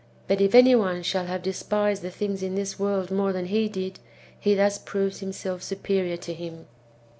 But 0.27 0.41
if 0.41 0.55
any 0.55 0.73
one 0.73 1.03
shall 1.03 1.27
have 1.27 1.43
despised 1.43 2.01
the 2.01 2.09
things 2.09 2.41
in 2.41 2.55
this 2.55 2.79
world 2.79 3.11
more 3.11 3.31
than 3.31 3.45
he 3.45 3.69
did, 3.69 3.99
he 4.39 4.55
thus 4.55 4.79
proves 4.79 5.19
himself 5.19 5.61
superior 5.61 6.17
to 6.17 6.33
him. 6.33 6.65